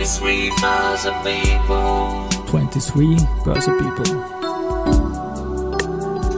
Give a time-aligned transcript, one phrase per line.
[0.00, 2.26] 23 Börse People.
[2.46, 4.22] 23 Börse People.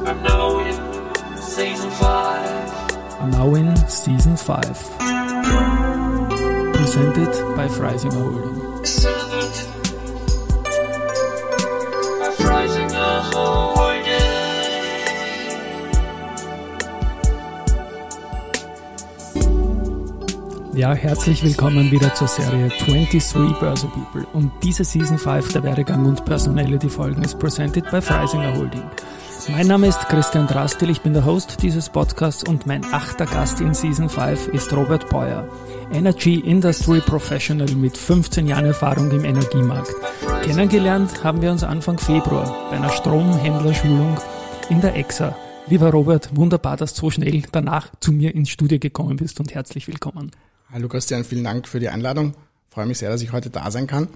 [0.04, 0.74] I'm now in
[1.40, 3.20] season 5.
[3.20, 4.98] I'm Now in Season 5.
[6.74, 9.21] Presented by Freisinger Holding.
[20.74, 24.26] Ja, herzlich willkommen wieder zur Serie 23 Börse People.
[24.32, 28.82] Und diese Season 5 der Werdegang und Personality Folgen ist presented by Freisinger Holding.
[29.50, 33.60] Mein Name ist Christian Drastil, ich bin der Host dieses Podcasts und mein achter Gast
[33.60, 35.46] in Season 5 ist Robert Beuer,
[35.92, 39.92] Energy Industry Professional mit 15 Jahren Erfahrung im Energiemarkt.
[40.42, 44.16] Kennengelernt haben wir uns Anfang Februar bei einer Stromhändlerschulung
[44.70, 45.36] in der EXA.
[45.66, 49.54] Lieber Robert, wunderbar, dass du so schnell danach zu mir ins Studio gekommen bist und
[49.54, 50.30] herzlich willkommen.
[50.72, 52.34] Hallo Christian, vielen Dank für die Einladung.
[52.70, 54.08] freue mich sehr, dass ich heute da sein kann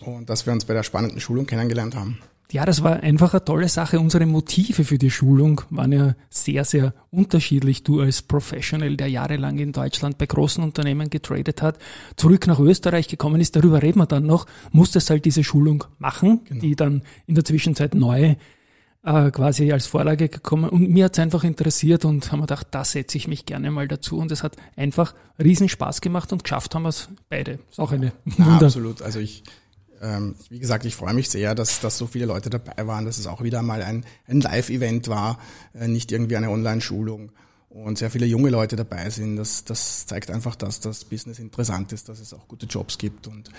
[0.00, 2.18] und dass wir uns bei der spannenden Schulung kennengelernt haben.
[2.50, 3.98] Ja, das war einfach eine tolle Sache.
[3.98, 7.82] Unsere Motive für die Schulung waren ja sehr, sehr unterschiedlich.
[7.82, 11.78] Du als Professional, der jahrelang in Deutschland bei großen Unternehmen getradet hat,
[12.16, 16.40] zurück nach Österreich gekommen ist, darüber reden wir dann noch, musstest halt diese Schulung machen,
[16.44, 16.60] Genau.
[16.60, 18.34] die dann in der Zwischenzeit neu
[19.04, 20.68] äh, quasi als Vorlage gekommen.
[20.70, 23.88] Und mir hat's einfach interessiert und haben wir gedacht, da setze ich mich gerne mal
[23.88, 24.18] dazu.
[24.18, 27.58] Und es hat einfach riesen Spaß gemacht und geschafft haben wir es beide.
[27.70, 28.66] Ist auch eine Ja, Wunder.
[28.66, 29.02] absolut.
[29.02, 29.42] Also ich,
[30.00, 33.18] ähm, wie gesagt, ich freue mich sehr, dass, dass so viele Leute dabei waren, dass
[33.18, 35.38] es auch wieder mal ein, ein Live-Event war,
[35.74, 37.32] äh, nicht irgendwie eine Online-Schulung
[37.68, 39.36] und sehr viele junge Leute dabei sind.
[39.36, 43.26] Das, das zeigt einfach, dass das Business interessant ist, dass es auch gute Jobs gibt
[43.26, 43.50] und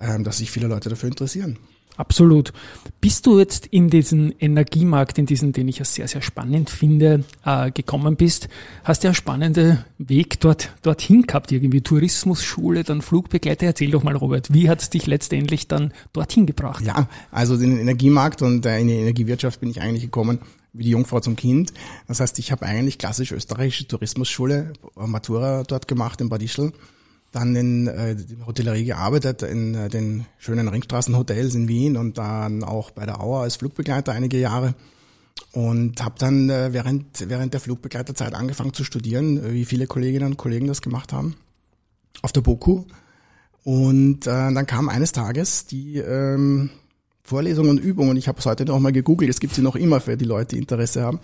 [0.00, 1.58] ähm, dass sich viele Leute dafür interessieren.
[1.96, 2.52] Absolut.
[3.00, 7.24] Bist du jetzt in diesen Energiemarkt, in diesen, den ich ja sehr, sehr spannend finde,
[7.44, 8.48] äh, gekommen bist,
[8.84, 13.66] hast ja einen spannenden Weg dort, dorthin gehabt, irgendwie Tourismusschule, dann Flugbegleiter.
[13.66, 16.84] Erzähl doch mal, Robert, wie hat es dich letztendlich dann dorthin gebracht?
[16.84, 20.38] Ja, also in den Energiemarkt und äh, in die Energiewirtschaft bin ich eigentlich gekommen
[20.72, 21.72] wie die Jungfrau zum Kind.
[22.08, 26.72] Das heißt, ich habe eigentlich klassisch österreichische Tourismusschule, Matura dort gemacht in Bad Ischl,
[27.32, 32.62] dann in äh, der Hotellerie gearbeitet, in äh, den schönen Ringstraßenhotels in Wien und dann
[32.62, 34.74] auch bei der Auer als Flugbegleiter einige Jahre.
[35.52, 40.32] Und habe dann äh, während, während der Flugbegleiterzeit angefangen zu studieren, äh, wie viele Kolleginnen
[40.32, 41.36] und Kollegen das gemacht haben,
[42.20, 42.84] auf der BOKU.
[43.64, 46.70] Und äh, dann kam eines Tages die ähm,
[47.24, 49.76] Vorlesung und Übung, und ich habe es heute noch mal gegoogelt, es gibt sie noch
[49.76, 51.20] immer für die Leute, die Interesse haben,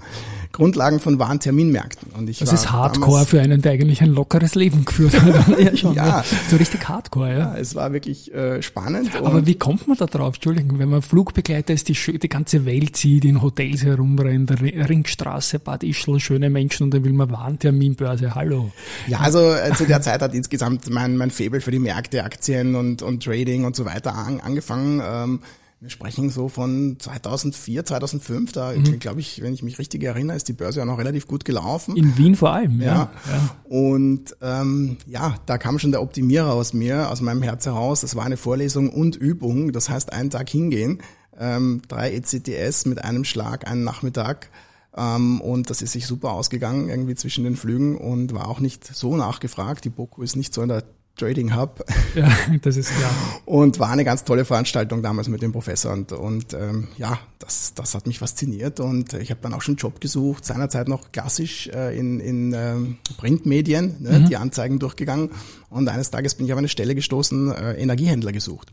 [0.52, 2.12] Grundlagen von Warenterminmärkten.
[2.12, 5.48] Und ich Das ist Hardcore für einen, der eigentlich ein lockeres Leben geführt hat.
[5.58, 6.22] ja, schon, Ja.
[6.48, 7.38] So richtig Hardcore, ja.
[7.38, 9.10] Ja, es war wirklich äh, spannend.
[9.16, 10.36] Aber wie kommt man da drauf?
[10.36, 15.58] Entschuldigung, wenn man Flugbegleiter ist, die, die ganze Welt sieht, in Hotels herumrennt, Ri- Ringstraße,
[15.58, 18.36] Bad Ischl, schöne Menschen und dann will man Warnterminbörse.
[18.36, 18.70] Hallo.
[19.08, 22.76] Ja, also äh, zu der Zeit hat insgesamt mein, mein Faible für die Märkte, Aktien
[22.76, 25.02] und, und Trading und so weiter an, angefangen.
[25.04, 25.40] Ähm,
[25.80, 28.98] wir sprechen so von 2004, 2005, da Mhm.
[28.98, 31.96] glaube ich, wenn ich mich richtig erinnere, ist die Börse ja noch relativ gut gelaufen.
[31.96, 33.10] In Wien vor allem, ja.
[33.30, 33.56] Ja.
[33.64, 38.00] Und ähm, ja, da kam schon der Optimierer aus mir, aus meinem Herz heraus.
[38.00, 39.72] Das war eine Vorlesung und Übung.
[39.72, 41.00] Das heißt, einen Tag hingehen,
[41.38, 44.50] ähm, drei ECTS mit einem Schlag, einen Nachmittag.
[44.96, 48.84] Ähm, und das ist sich super ausgegangen, irgendwie zwischen den Flügen und war auch nicht
[48.84, 49.84] so nachgefragt.
[49.84, 50.82] Die Boku ist nicht so in der
[51.18, 51.84] Trading Hub.
[52.14, 52.30] Ja,
[52.62, 53.10] das ist klar.
[53.44, 55.92] und war eine ganz tolle Veranstaltung damals mit dem Professor.
[55.92, 58.80] Und, und ähm, ja, das, das hat mich fasziniert.
[58.80, 62.54] Und ich habe dann auch schon einen Job gesucht, seinerzeit noch klassisch äh, in, in
[62.56, 65.30] ähm, Printmedien, ne, die Anzeigen durchgegangen.
[65.70, 68.72] Und eines Tages bin ich auf eine Stelle gestoßen, äh, Energiehändler gesucht.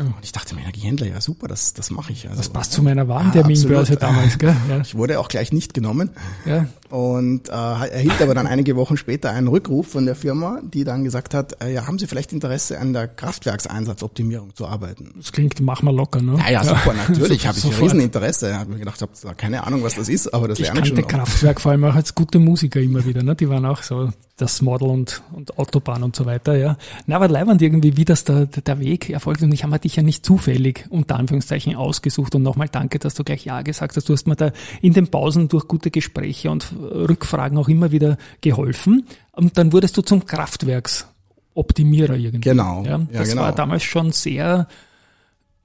[0.00, 2.26] Und ich dachte mir, Energiehändler, ja super, das, das mache ich.
[2.26, 4.02] Also, Das passt zu meiner Warnterminbörse absolut.
[4.02, 4.56] damals, gell?
[4.68, 4.80] Ja.
[4.80, 6.10] Ich wurde auch gleich nicht genommen
[6.44, 6.66] ja.
[6.90, 11.04] und äh, erhielt aber dann einige Wochen später einen Rückruf von der Firma, die dann
[11.04, 15.14] gesagt hat, äh, ja, haben Sie vielleicht Interesse an der Kraftwerkseinsatzoptimierung zu arbeiten?
[15.16, 16.38] Das klingt, mach mal locker, ne?
[16.38, 17.72] Ja, ja, super, natürlich habe ich ein.
[17.72, 18.50] Rieseninteresse.
[18.50, 20.88] Ich habe mir gedacht, ich habe keine Ahnung, was das ist, aber das lerne ich
[20.88, 21.08] schon noch.
[21.08, 23.34] Kraftwerk vor allem auch als gute Musiker immer wieder, ne?
[23.34, 26.76] Die waren auch so das Model und, und Autobahn und so weiter, ja.
[27.06, 29.42] Na, aber leibend irgendwie, wie das der, der Weg erfolgt.
[29.42, 32.34] Und ich habe mir dich ja nicht zufällig unter Anführungszeichen ausgesucht.
[32.34, 34.08] Und nochmal danke, dass du gleich Ja gesagt hast.
[34.08, 34.52] Du hast mir da
[34.82, 39.06] in den Pausen durch gute Gespräche und Rückfragen auch immer wieder geholfen.
[39.32, 42.40] Und dann wurdest du zum Kraftwerksoptimierer irgendwie.
[42.40, 42.84] Genau.
[42.84, 43.42] Ja, Ja, das genau.
[43.42, 44.68] war damals schon sehr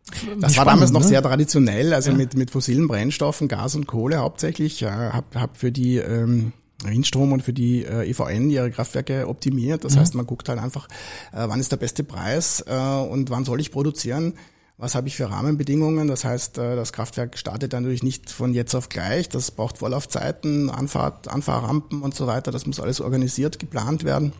[0.09, 1.07] Das war spannend, damals noch ne?
[1.07, 4.79] sehr traditionell, also mit, mit fossilen Brennstoffen, Gas und Kohle hauptsächlich.
[4.79, 6.53] Ja, hab, hab für die ähm,
[6.91, 9.83] Windstrom und für die äh, EVN ihre Kraftwerke optimiert.
[9.83, 10.87] Das heißt, man guckt halt einfach,
[11.31, 14.33] äh, wann ist der beste Preis äh, und wann soll ich produzieren.
[14.77, 16.07] Was habe ich für Rahmenbedingungen?
[16.07, 19.29] Das heißt, äh, das Kraftwerk startet natürlich nicht von jetzt auf gleich.
[19.29, 22.51] Das braucht Vorlaufzeiten, Anfahrt, Anfahrrampen und so weiter.
[22.51, 24.33] Das muss alles organisiert, geplant werden.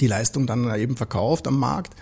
[0.00, 1.94] Die Leistung dann eben verkauft am Markt.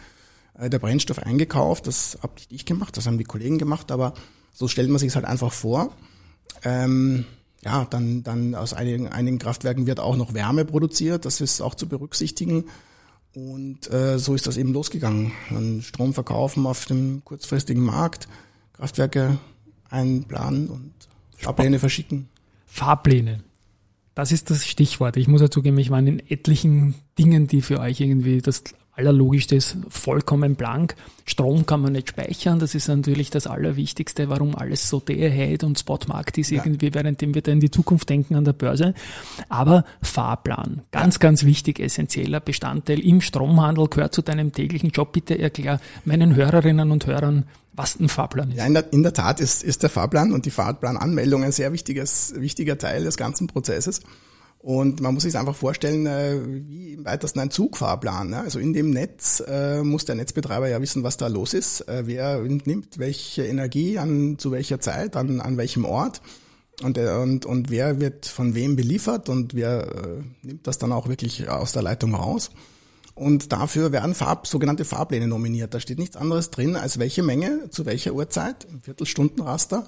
[0.59, 1.87] äh, der Brennstoff eingekauft.
[1.87, 4.15] Das habe nicht ich gemacht, das haben die Kollegen gemacht, aber
[4.53, 5.93] so stellt man sich halt einfach vor.
[6.63, 7.25] Ähm,
[7.65, 11.75] ja, dann, dann aus einigen, einigen Kraftwerken wird auch noch Wärme produziert, das ist auch
[11.75, 12.65] zu berücksichtigen.
[13.35, 15.33] Und äh, so ist das eben losgegangen.
[15.51, 18.29] Dann Strom verkaufen auf dem kurzfristigen Markt,
[18.75, 19.39] Kraftwerke
[19.91, 20.93] einplanen und
[21.37, 22.29] Fahrpläne verschicken.
[22.67, 23.43] Fahrpläne.
[24.15, 25.17] Das ist das Stichwort.
[25.17, 28.63] Ich muss ja zugeben, ich war in etlichen Dingen, die für euch irgendwie das
[28.97, 30.95] Allerlogischste ist, vollkommen blank.
[31.27, 32.59] Strom kann man nicht speichern.
[32.59, 36.95] Das ist natürlich das Allerwichtigste, warum alles so Day-Ahead und Spotmarkt ist irgendwie, ja.
[36.95, 38.95] währenddem wir da in die Zukunft denken an der Börse.
[39.49, 45.13] Aber Fahrplan, ganz, ganz wichtig, essentieller Bestandteil im Stromhandel, gehört zu deinem täglichen Job.
[45.13, 48.59] Bitte erklär meinen Hörerinnen und Hörern, was ein Fahrplan ist.
[48.59, 51.73] Ja, in der, in der Tat ist, ist der Fahrplan und die Fahrplananmeldung ein sehr
[51.73, 54.03] wichtiges, wichtiger Teil des ganzen Prozesses.
[54.65, 58.31] Und man muss sich einfach vorstellen, äh, wie im weitesten ein Zugfahrplan.
[58.31, 58.41] Ne?
[58.41, 62.05] Also in dem Netz äh, muss der Netzbetreiber ja wissen, was da los ist, äh,
[62.07, 66.23] wer nimmt welche Energie an zu welcher Zeit, an, an welchem Ort
[66.83, 69.87] und, und, und wer wird von wem beliefert und wer
[70.41, 72.51] nimmt das dann auch wirklich aus der Leitung raus.
[73.15, 75.75] Und dafür werden Farb, sogenannte Fahrpläne nominiert.
[75.75, 79.87] Da steht nichts anderes drin, als welche Menge zu welcher Uhrzeit, im Viertelstundenraster,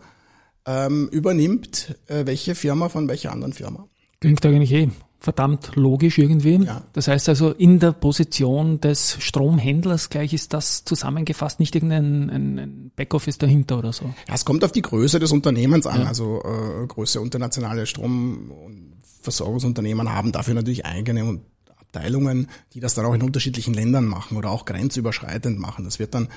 [0.67, 3.88] ähm, übernimmt welche Firma von welcher anderen Firma.
[4.21, 6.63] Klingt eigentlich eh verdammt logisch irgendwie.
[6.65, 6.85] Ja.
[6.93, 12.59] Das heißt also, in der Position des Stromhändlers gleich ist das zusammengefasst, nicht irgendein ein,
[12.59, 14.05] ein Backoffice dahinter oder so.
[14.29, 16.03] Ja, es kommt auf die Größe des Unternehmens an.
[16.03, 16.07] Ja.
[16.07, 21.41] Also äh, große internationale Stromversorgungsunternehmen haben dafür natürlich eigene
[21.77, 25.85] Abteilungen, die das dann auch in unterschiedlichen Ländern machen oder auch grenzüberschreitend machen.
[25.85, 26.29] Das wird dann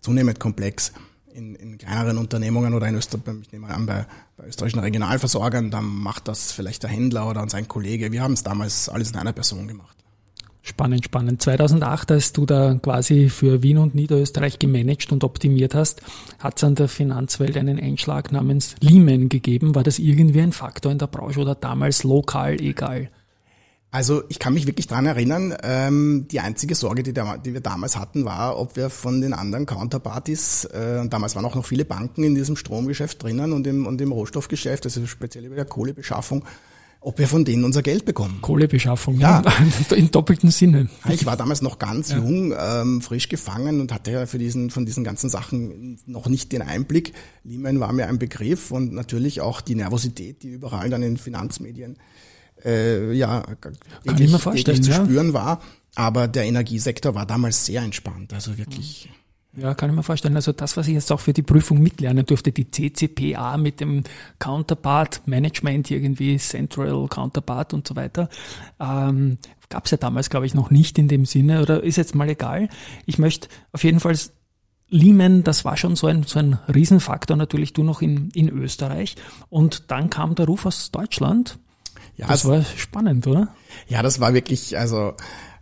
[0.00, 0.94] zunehmend komplex
[1.34, 4.06] in, in kleineren Unternehmungen oder in Österreich, ich nehme an, bei,
[4.36, 8.12] bei österreichischen Regionalversorgern, dann macht das vielleicht der Händler oder sein Kollege.
[8.12, 9.96] Wir haben es damals alles in einer Person gemacht.
[10.62, 11.40] Spannend, spannend.
[11.40, 16.02] 2008, als du da quasi für Wien und Niederösterreich gemanagt und optimiert hast,
[16.38, 19.74] hat es an der Finanzwelt einen Einschlag namens Lehman gegeben.
[19.74, 23.10] War das irgendwie ein Faktor in der Branche oder damals lokal egal?
[23.92, 27.60] Also ich kann mich wirklich dran erinnern, ähm, die einzige Sorge, die, da, die, wir
[27.60, 31.66] damals hatten, war, ob wir von den anderen Counterparties, äh, und damals waren auch noch
[31.66, 35.64] viele Banken in diesem Stromgeschäft drinnen und im, und im Rohstoffgeschäft, also speziell über der
[35.64, 36.44] Kohlebeschaffung,
[37.00, 38.38] ob wir von denen unser Geld bekommen.
[38.42, 39.42] Kohlebeschaffung, ja.
[39.96, 40.88] In doppelten Sinne.
[41.08, 42.18] Ich war damals noch ganz ja.
[42.18, 46.52] jung, ähm, frisch gefangen und hatte ja für diesen, von diesen ganzen Sachen noch nicht
[46.52, 47.12] den Einblick.
[47.42, 51.96] Lehman war mir ein Begriff und natürlich auch die Nervosität, die überall dann in Finanzmedien
[52.64, 53.42] äh, ja,
[54.04, 55.34] täglich, täglich zu spüren ja.
[55.34, 55.62] war.
[55.96, 59.10] Aber der Energiesektor war damals sehr entspannt, also wirklich.
[59.56, 60.36] Ja, kann ich mir vorstellen.
[60.36, 64.04] Also das, was ich jetzt auch für die Prüfung mitlernen durfte, die CCPA mit dem
[64.38, 68.28] Counterpart Management irgendwie, Central Counterpart und so weiter,
[68.78, 72.14] ähm, gab es ja damals, glaube ich, noch nicht in dem Sinne oder ist jetzt
[72.14, 72.68] mal egal.
[73.06, 74.16] Ich möchte auf jeden Fall
[74.88, 79.16] Lehman, das war schon so ein, so ein Riesenfaktor, natürlich du noch in, in Österreich.
[79.48, 81.58] Und dann kam der Ruf aus Deutschland
[82.16, 83.48] ja, das war spannend, oder?
[83.88, 85.14] Ja, das war wirklich, also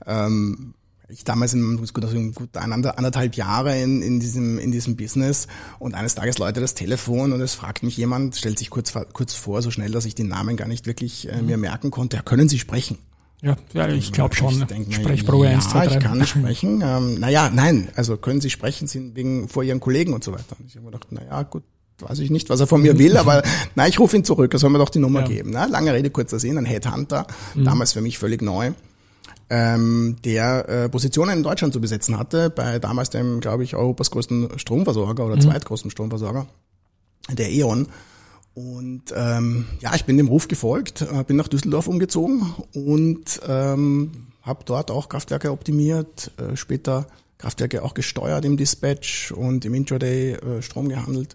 [0.06, 0.74] ähm,
[1.08, 5.46] ich damals in gut, also gut anderthalb Jahre in, in diesem in diesem Business
[5.78, 9.34] und eines Tages läutet das Telefon und es fragt mich jemand, stellt sich kurz kurz
[9.34, 12.16] vor, so schnell, dass ich den Namen gar nicht wirklich äh, mir merken konnte.
[12.16, 12.98] Ja, können Sie sprechen?
[13.40, 14.66] Ja, ja ich glaube schon.
[14.90, 15.94] Sprechprobe ja, 1, 2, 3.
[15.94, 16.82] ich kann sprechen.
[16.84, 20.56] Ähm, naja, nein, also können Sie sprechen sind wegen vor Ihren Kollegen und so weiter.
[20.58, 21.62] Und ich habe mir gedacht, naja, gut,
[22.00, 23.42] weiß ich nicht, was er von mir will, aber
[23.74, 25.26] na, ich rufe ihn zurück, er soll mir doch die Nummer ja.
[25.26, 25.50] geben.
[25.50, 27.64] Na, lange Rede, kurzer Sinn, ein Headhunter, mhm.
[27.64, 28.72] damals für mich völlig neu,
[29.50, 34.10] ähm, der äh, Positionen in Deutschland zu besetzen hatte, bei damals dem, glaube ich, Europas
[34.10, 35.40] größten Stromversorger oder mhm.
[35.40, 36.46] zweitgrößten Stromversorger,
[37.30, 37.88] der E.ON.
[38.54, 44.26] Und ähm, ja, ich bin dem Ruf gefolgt, äh, bin nach Düsseldorf umgezogen und ähm,
[44.42, 47.06] habe dort auch Kraftwerke optimiert, äh, später
[47.38, 51.34] Kraftwerke auch gesteuert im Dispatch und im Intraday äh, Strom gehandelt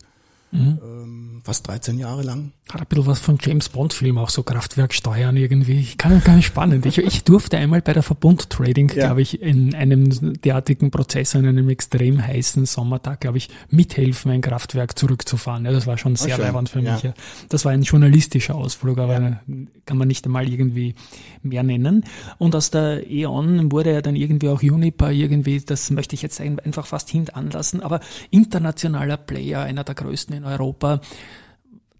[0.53, 0.79] Mhm.
[0.83, 2.51] Ähm, fast 13 Jahre lang.
[2.71, 5.79] Hat ein bisschen was von James Bond Film, auch so Kraftwerksteuern irgendwie.
[5.79, 6.85] Ich kann gar nicht spannend.
[6.85, 9.07] Ich, ich durfte einmal bei der Verbund Trading, ja.
[9.07, 14.41] glaube ich, in einem derartigen Prozess, an einem extrem heißen Sommertag, glaube ich, mithelfen, ein
[14.41, 15.65] Kraftwerk zurückzufahren.
[15.65, 17.03] Ja, das war schon sehr leibend für mich.
[17.03, 17.13] Ja.
[17.49, 19.41] Das war ein journalistischer Ausflug, aber
[19.85, 20.95] kann man nicht einmal irgendwie
[21.41, 22.05] mehr nennen.
[22.37, 26.39] Und aus der E.ON wurde ja dann irgendwie auch Uniper irgendwie, das möchte ich jetzt
[26.39, 31.01] einfach fast hintanlassen, aber internationaler Player, einer der größten in Europa.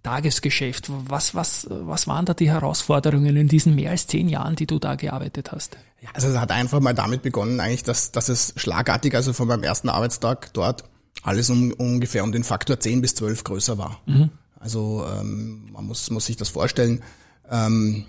[0.04, 0.88] Tagesgeschäft.
[0.90, 4.78] Was, was, was waren da die Herausforderungen in diesen mehr als zehn Jahren, die du
[4.78, 5.78] da gearbeitet hast?
[6.02, 9.48] Ja, also es hat einfach mal damit begonnen, eigentlich, dass, dass es schlagartig, also von
[9.48, 10.84] meinem ersten Arbeitstag dort,
[11.24, 14.02] alles um, ungefähr um den Faktor 10 bis 12 größer war.
[14.06, 14.30] Mhm.
[14.60, 17.02] Also ähm, man muss, muss sich das vorstellen.
[17.50, 18.06] Ähm,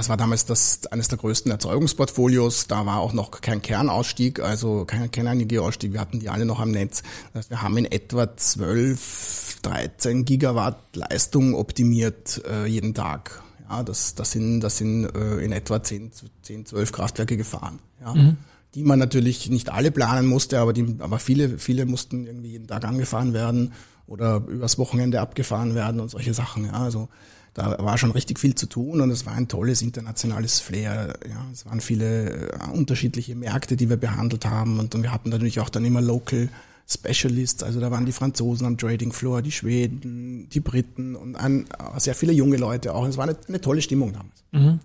[0.00, 2.66] Das war damals das, eines der größten Erzeugungsportfolios.
[2.68, 5.92] Da war auch noch kein Kernausstieg, also kein Kernenergieausstieg.
[5.92, 7.02] Wir hatten die alle noch am Netz.
[7.34, 13.42] Das heißt, wir haben in etwa 12, 13 Gigawatt Leistung optimiert äh, jeden Tag.
[13.68, 16.12] Ja, das, das sind, das sind äh, in etwa 10,
[16.44, 17.78] 10, 12 Kraftwerke gefahren.
[18.00, 18.14] Ja.
[18.14, 18.38] Mhm.
[18.74, 22.68] Die man natürlich nicht alle planen musste, aber, die, aber viele, viele mussten irgendwie jeden
[22.68, 23.74] Tag angefahren werden
[24.06, 26.64] oder übers Wochenende abgefahren werden und solche Sachen.
[26.64, 27.10] Ja, also
[27.54, 31.14] da war schon richtig viel zu tun und es war ein tolles internationales Flair.
[31.28, 35.30] Ja, es waren viele äh, unterschiedliche Märkte, die wir behandelt haben und, und wir hatten
[35.30, 36.48] natürlich auch dann immer Local
[36.92, 41.66] Specialists, also da waren die Franzosen am Trading Floor, die Schweden, die Briten und ein,
[41.98, 43.06] sehr viele junge Leute auch.
[43.06, 44.42] Es war eine, eine tolle Stimmung damals.
[44.50, 44.80] Mhm.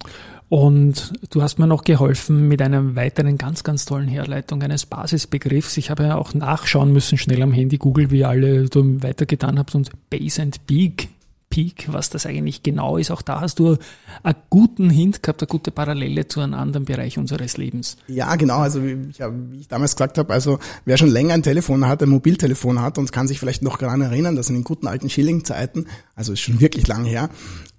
[0.47, 5.77] Und du hast mir noch geholfen mit einer weiteren ganz, ganz tollen Herleitung eines Basisbegriffs.
[5.77, 9.73] Ich habe ja auch nachschauen müssen, schnell am Handy Google, wie alle du weitergetan habt
[9.73, 11.09] und Base and Peak
[11.49, 13.11] Peak, was das eigentlich genau ist.
[13.11, 13.77] Auch da hast du
[14.23, 17.97] einen guten Hint gehabt, eine gute Parallele zu einem anderen Bereich unseres Lebens.
[18.07, 18.57] Ja, genau.
[18.57, 22.03] Also wie ich, wie ich damals gesagt habe, also wer schon länger ein Telefon hat,
[22.03, 25.09] ein Mobiltelefon hat und kann sich vielleicht noch daran erinnern, dass in den guten alten
[25.09, 27.29] Schilling-Zeiten, also ist schon wirklich lang her,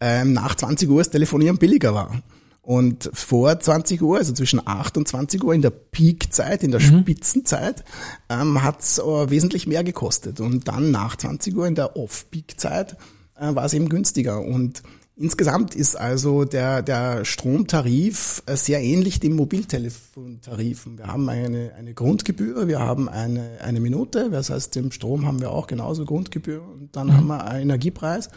[0.00, 2.22] ähm, nach 20 Uhr das Telefonieren billiger war.
[2.66, 6.80] Und vor 20 Uhr, also zwischen 8 und 20 Uhr in der Peakzeit, in der
[6.80, 7.00] mhm.
[7.00, 7.84] Spitzenzeit,
[8.28, 10.40] ähm, hat es äh, wesentlich mehr gekostet.
[10.40, 12.96] Und dann nach 20 Uhr in der Off-Peak-Zeit
[13.38, 14.40] äh, war es eben günstiger.
[14.42, 14.82] Und
[15.16, 20.98] insgesamt ist also der, der Stromtarif äh, sehr ähnlich dem Mobiltelefontarifen.
[20.98, 25.40] Wir haben eine, eine Grundgebühr, wir haben eine, eine Minute, das heißt, im Strom haben
[25.40, 27.12] wir auch genauso Grundgebühr und dann mhm.
[27.14, 28.28] haben wir einen Energiepreis.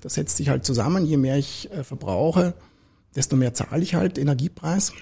[0.00, 1.06] Das setzt sich halt zusammen.
[1.06, 2.54] Je mehr ich äh, verbrauche,
[3.14, 4.92] desto mehr zahle ich halt Energiepreis.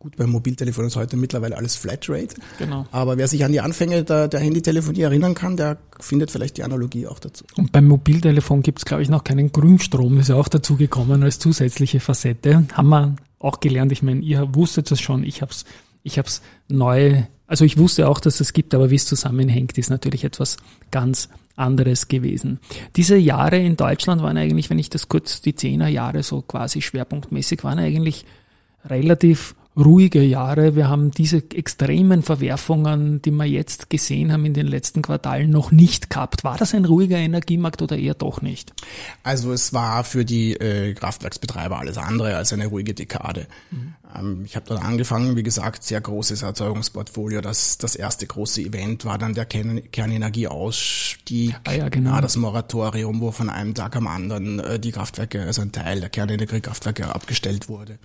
[0.00, 2.34] Gut, beim Mobiltelefon ist heute mittlerweile alles Flatrate.
[2.58, 2.86] Genau.
[2.90, 6.64] Aber wer sich an die Anfänge der, der Handytelefonie erinnern kann, der findet vielleicht die
[6.64, 7.44] Analogie auch dazu.
[7.58, 10.18] Und beim Mobiltelefon gibt es, glaube ich, noch keinen Grünstrom.
[10.18, 12.64] ist ja auch dazu gekommen als zusätzliche Facette.
[12.72, 13.92] Haben wir auch gelernt.
[13.92, 15.22] Ich meine, ihr wusstet das schon.
[15.22, 15.66] Ich habe es
[16.02, 19.90] ich hab's neu, also ich wusste auch, dass es gibt, aber wie es zusammenhängt, ist
[19.90, 20.56] natürlich etwas
[20.90, 22.58] ganz anderes gewesen.
[22.96, 27.64] Diese Jahre in Deutschland waren eigentlich, wenn ich das kurz, die Zehnerjahre so quasi schwerpunktmäßig
[27.64, 28.24] waren, eigentlich
[28.86, 30.74] relativ ruhige Jahre.
[30.76, 35.70] Wir haben diese extremen Verwerfungen, die wir jetzt gesehen haben in den letzten Quartalen, noch
[35.70, 36.44] nicht gehabt.
[36.44, 38.72] War das ein ruhiger Energiemarkt oder eher doch nicht?
[39.22, 43.46] Also es war für die äh, Kraftwerksbetreiber alles andere als eine ruhige Dekade.
[43.70, 43.94] Mhm.
[44.18, 47.40] Ähm, ich habe dann angefangen, wie gesagt, sehr großes Erzeugungsportfolio.
[47.40, 52.20] Das, das erste große Event war dann der Kern, Kernenergieausstieg, ah, ja, genau.
[52.20, 56.10] das Moratorium, wo von einem Tag am anderen äh, die Kraftwerke, also ein Teil der
[56.10, 57.98] Kernenergiekraftwerke abgestellt wurde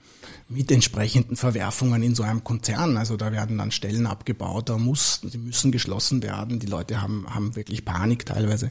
[0.47, 2.97] mit entsprechenden Verwerfungen in so einem Konzern.
[2.97, 6.59] Also da werden dann Stellen abgebaut, da muss, die müssen geschlossen werden.
[6.59, 8.69] Die Leute haben, haben wirklich Panik teilweise.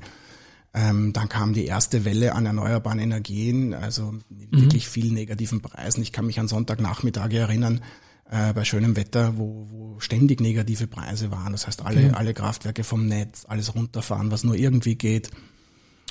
[0.77, 4.21] Ähm, dann kam die erste Welle an erneuerbaren Energien, also mhm.
[4.51, 6.03] wirklich viel negativen Preisen.
[6.03, 7.81] Ich kann mich an Sonntagnachmittage erinnern,
[8.29, 11.53] äh, bei schönem Wetter, wo, wo ständig negative Preise waren.
[11.53, 12.15] Das heißt, alle, mhm.
[12.15, 15.31] alle Kraftwerke vom Netz, alles runterfahren, was nur irgendwie geht.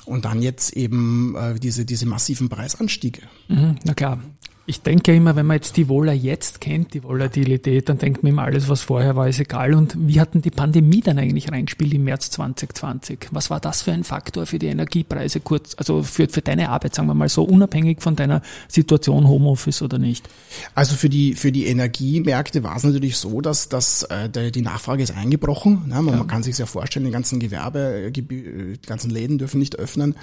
[0.06, 3.22] Und dann jetzt eben äh, diese, diese massiven Preisanstiege.
[3.48, 4.20] Mhm, na klar,
[4.66, 8.32] ich denke immer, wenn man jetzt die Wohler jetzt kennt, die Volatilität, dann denkt man
[8.32, 9.74] immer, alles, was vorher war, ist egal.
[9.74, 13.28] Und wie hat denn die Pandemie dann eigentlich reingespielt im März 2020?
[13.30, 16.94] Was war das für ein Faktor für die Energiepreise kurz, also für, für deine Arbeit,
[16.94, 20.30] sagen wir mal so, unabhängig von deiner Situation Homeoffice oder nicht?
[20.74, 25.02] Also für die, für die Energiemärkte war es natürlich so, dass, dass äh, die Nachfrage
[25.02, 25.88] ist eingebrochen.
[25.88, 25.96] Ne?
[25.96, 26.16] Man, ja.
[26.16, 30.14] man kann sich ja vorstellen, die ganzen Gewerbe, die ganzen Läden dürfen nicht öffnen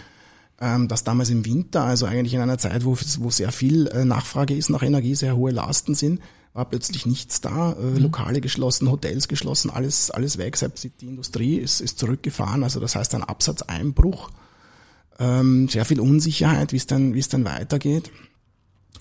[0.62, 4.06] ähm, dass damals im Winter, also eigentlich in einer Zeit, wo, wo sehr viel äh,
[4.06, 6.22] Nachfrage ist nach Energie, sehr hohe Lasten sind,
[6.54, 7.98] war plötzlich nichts da, äh, mhm.
[7.98, 12.96] Lokale geschlossen, Hotels geschlossen, alles, alles weg, selbst die Industrie ist, ist zurückgefahren, also das
[12.96, 14.30] heißt ein Absatzeinbruch,
[15.18, 18.12] ähm, sehr viel Unsicherheit, wie es dann, wie es dann weitergeht,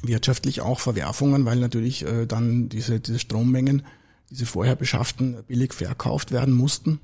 [0.03, 3.83] wirtschaftlich auch Verwerfungen, weil natürlich äh, dann diese, diese Strommengen,
[4.31, 7.01] diese vorher beschafften, billig verkauft werden mussten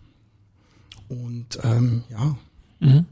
[1.09, 2.39] und ähm, ja.
[2.81, 3.07] Mhm.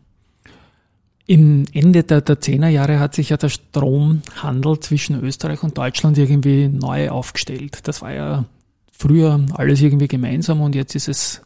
[1.27, 6.19] Im Ende der, der 10er Jahre hat sich ja der Stromhandel zwischen Österreich und Deutschland
[6.19, 7.79] irgendwie neu aufgestellt.
[7.85, 8.45] Das war ja
[8.93, 11.41] früher alles irgendwie gemeinsam und jetzt ist es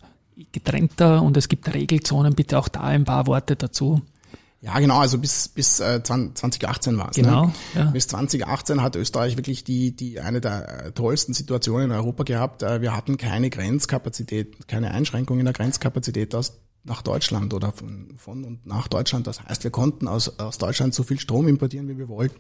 [0.52, 2.35] getrennter und es gibt Regelzonen.
[2.35, 4.02] Bitte auch da ein paar Worte dazu.
[4.61, 7.16] Ja, genau, also bis, bis äh, 2018 war es.
[7.16, 7.47] Genau.
[7.47, 7.52] Ne?
[7.76, 7.85] Ja.
[7.85, 12.64] Bis 2018 hat Österreich wirklich die, die eine der äh, tollsten Situationen in Europa gehabt.
[12.64, 16.58] Äh, wir hatten keine Grenzkapazität, keine Einschränkung in der Grenzkapazität aus
[16.88, 19.26] nach Deutschland oder von, von und nach Deutschland.
[19.26, 22.37] Das heißt, wir konnten aus, aus Deutschland so viel Strom importieren, wie wir wollten.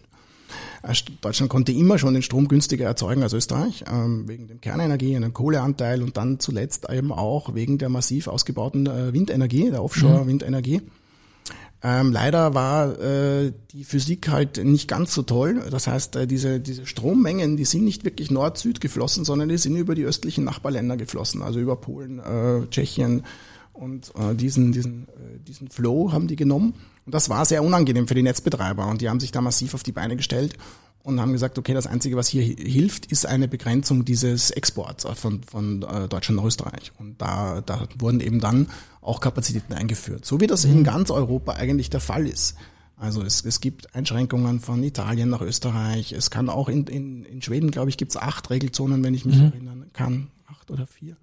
[0.82, 5.14] Äh, Deutschland konnte immer schon den Strom günstiger erzeugen als Österreich, ähm, wegen dem Kernenergie
[5.16, 9.82] und dem Kohleanteil und dann zuletzt eben auch wegen der massiv ausgebauten äh, Windenergie, der
[9.84, 10.82] Offshore-Windenergie.
[11.80, 15.62] Ähm, leider war äh, die Physik halt nicht ganz so toll.
[15.70, 19.76] Das heißt, äh, diese, diese Strommengen, die sind nicht wirklich Nord-Süd geflossen, sondern die sind
[19.76, 23.22] über die östlichen Nachbarländer geflossen, also über Polen, äh, Tschechien
[23.78, 26.74] und äh, diesen, diesen, äh, diesen Flow haben die genommen.
[27.06, 29.82] Und das war sehr unangenehm für die Netzbetreiber und die haben sich da massiv auf
[29.82, 30.56] die Beine gestellt
[31.04, 35.42] und haben gesagt, okay, das Einzige, was hier hilft, ist eine Begrenzung dieses Exports von,
[35.42, 36.92] von äh, Deutschland nach Österreich.
[36.98, 38.66] Und da, da wurden eben dann
[39.00, 42.56] auch Kapazitäten eingeführt, so wie das in ganz Europa eigentlich der Fall ist.
[42.96, 46.12] Also es, es gibt Einschränkungen von Italien nach Österreich.
[46.12, 49.24] Es kann auch in, in, in Schweden, glaube ich, gibt es acht Regelzonen, wenn ich
[49.24, 50.26] mich erinnern kann.
[50.48, 51.16] Acht oder vier.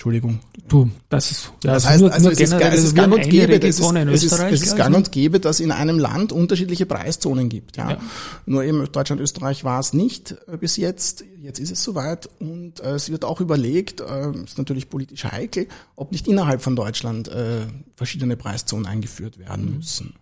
[0.00, 0.40] Entschuldigung.
[0.66, 3.28] Du, das ist, ja, Das heißt, nur, also nur es ist, es ist gang und
[3.28, 6.86] gäbe, das ist, es ist, es ist gang und gäbe, dass in einem Land unterschiedliche
[6.86, 7.76] Preiszonen gibt.
[7.76, 7.90] Ja.
[7.90, 7.98] Ja.
[8.46, 11.22] Nur eben Deutschland, Österreich war es nicht äh, bis jetzt.
[11.42, 15.68] Jetzt ist es soweit und äh, es wird auch überlegt, äh, ist natürlich politisch heikel,
[15.96, 20.14] ob nicht innerhalb von Deutschland äh, verschiedene Preiszonen eingeführt werden müssen.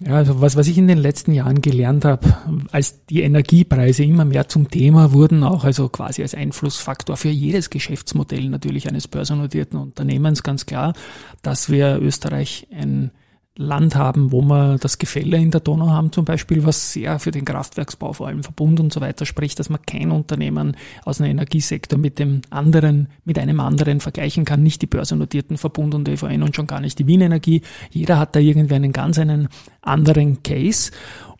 [0.00, 2.36] Ja, also was, was ich in den letzten Jahren gelernt habe,
[2.70, 7.70] als die Energiepreise immer mehr zum Thema wurden, auch also quasi als Einflussfaktor für jedes
[7.70, 10.92] Geschäftsmodell natürlich eines börsennotierten Unternehmens, ganz klar,
[11.40, 13.10] dass wir Österreich ein
[13.56, 17.30] Land haben, wo wir das Gefälle in der Donau haben zum Beispiel, was sehr für
[17.30, 21.26] den Kraftwerksbau, vor allem Verbund und so weiter spricht, dass man kein Unternehmen aus dem
[21.26, 26.42] Energiesektor mit dem anderen, mit einem anderen vergleichen kann, nicht die börsennotierten Verbund und EVN
[26.42, 27.62] und schon gar nicht die Wien Energie.
[27.90, 29.48] Jeder hat da irgendwie einen ganz einen
[29.80, 30.92] anderen Case.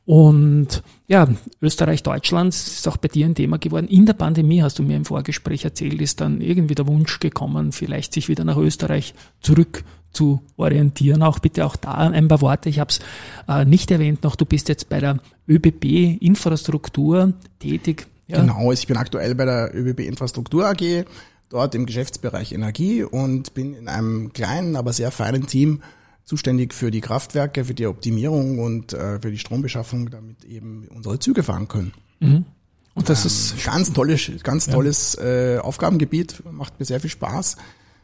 [0.07, 1.29] Und ja,
[1.61, 3.89] Österreich, Deutschland ist auch bei dir ein Thema geworden.
[3.89, 7.73] In der Pandemie, hast du mir im Vorgespräch erzählt, ist dann irgendwie der Wunsch gekommen,
[7.73, 11.25] vielleicht sich wieder nach Österreich zurück zu orientieren.
[11.25, 12.69] Auch bitte auch da ein paar Worte.
[12.69, 13.01] Ich habe es
[13.49, 14.37] äh, nicht erwähnt noch.
[14.37, 18.07] Du bist jetzt bei der ÖBB Infrastruktur tätig.
[18.29, 18.41] Ja.
[18.41, 21.05] Genau, ich bin aktuell bei der ÖBB Infrastruktur AG,
[21.49, 25.83] dort im Geschäftsbereich Energie und bin in einem kleinen, aber sehr feinen Team
[26.27, 31.19] zuständig für die Kraftwerke, für die Optimierung und äh, für die Strombeschaffung, damit eben unsere
[31.19, 31.93] Züge fahren können.
[32.21, 37.57] Und das ist Ganz tolles, ganz tolles äh, Aufgabengebiet, macht mir sehr viel Spaß.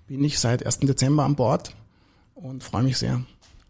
[0.06, 0.80] Bin ich seit 1.
[0.80, 1.74] Dezember an Bord
[2.34, 3.22] und freue mich sehr.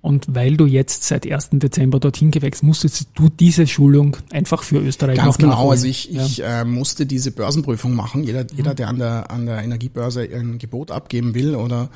[0.02, 1.50] Und weil du jetzt seit 1.
[1.52, 5.70] Dezember dorthin gewechselt, musstest du diese Schulung einfach für Österreich Ganz noch genau, nachholen.
[5.70, 6.26] also ich, Ja.
[6.26, 8.24] ich äh, musste diese Börsenprüfung machen.
[8.24, 11.88] Jeder, jeder der an der, an der Energiebörse ein Gebot abgeben will oder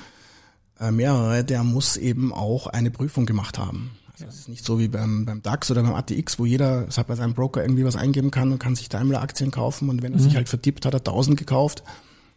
[0.91, 3.93] mehrere, der muss eben auch eine Prüfung gemacht haben.
[4.13, 6.97] Also es ist nicht so wie beim, beim DAX oder beim ATX, wo jeder es
[6.97, 10.15] hat bei seinem Broker irgendwie was eingeben kann und kann sich Daimler-Aktien kaufen und wenn
[10.15, 11.83] er sich halt vertippt, hat er 1000 gekauft.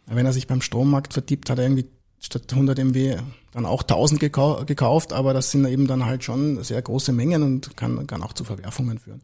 [0.06, 1.86] Wenn er sich beim Strommarkt vertippt, hat er irgendwie
[2.20, 3.16] statt 100 MW
[3.52, 7.42] dann auch 1000 gekau gekauft, aber das sind eben dann halt schon sehr große Mengen
[7.42, 9.22] und kann, kann auch zu Verwerfungen führen.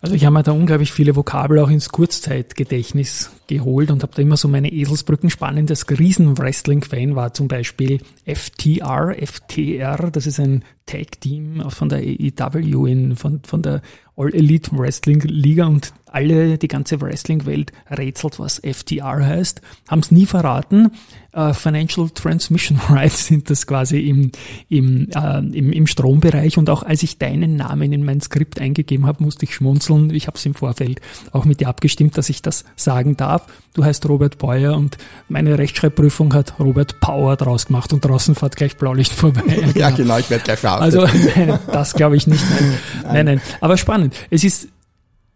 [0.00, 4.22] Also ich habe mir da unglaublich viele Vokabel auch ins Kurzzeitgedächtnis geholt und habe da
[4.22, 5.66] immer so meine Eselsbrücken spannen.
[5.66, 13.16] Das Riesen-Wrestling-Fan war zum Beispiel FTR, FTR, das ist ein Tag-Team von der AEW, in,
[13.16, 13.82] von, von der
[14.16, 20.10] All Elite Wrestling Liga und alle, die ganze Wrestling-Welt rätselt, was FTR heißt, haben es
[20.10, 20.90] nie verraten.
[21.34, 24.32] Äh, Financial Transmission Rights sind das quasi im,
[24.68, 29.06] im, äh, im, im Strombereich und auch als ich deinen Namen in mein Skript eingegeben
[29.06, 30.10] habe, musste ich schmunzeln.
[30.10, 33.46] Ich habe es im Vorfeld auch mit dir abgestimmt, dass ich das sagen darf.
[33.72, 34.98] Du heißt Robert Beuer und
[35.30, 39.42] meine Rechtschreibprüfung hat Robert Power draus gemacht und draußen fährt gleich Blaulicht vorbei.
[39.74, 41.00] Ja, genau, ich werde gleich verhaftet.
[41.00, 42.44] Also nein, das glaube ich nicht.
[42.50, 42.78] Nein.
[43.04, 43.40] nein, nein.
[43.60, 44.14] Aber spannend.
[44.28, 44.68] Es ist,